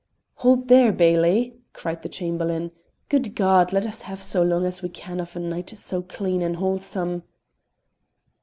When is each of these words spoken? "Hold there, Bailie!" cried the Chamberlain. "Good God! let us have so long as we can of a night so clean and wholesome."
"Hold 0.37 0.67
there, 0.67 0.91
Bailie!" 0.91 1.53
cried 1.73 2.01
the 2.01 2.09
Chamberlain. 2.09 2.71
"Good 3.07 3.35
God! 3.35 3.71
let 3.71 3.85
us 3.85 4.01
have 4.01 4.19
so 4.19 4.41
long 4.41 4.65
as 4.65 4.81
we 4.81 4.89
can 4.89 5.19
of 5.19 5.35
a 5.35 5.39
night 5.39 5.77
so 5.77 6.01
clean 6.01 6.41
and 6.41 6.55
wholesome." 6.55 7.21